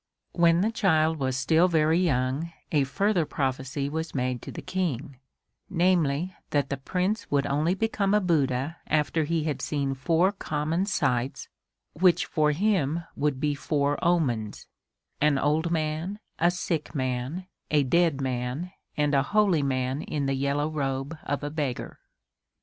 [0.31, 5.19] When the child was still very young a further prophecy was made to the King
[5.69, 10.87] namely that the Prince would only become a Buddha after he had seen four common
[10.87, 11.49] sights
[11.93, 14.65] which for him would be four omens
[15.21, 20.33] an old man, a sick man, a dead man and a holy man in the
[20.33, 21.99] yellow robe of a beggar.